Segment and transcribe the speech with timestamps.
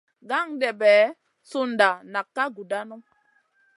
[0.29, 0.93] Gandebe
[1.49, 2.95] sunda nak ka gudanu.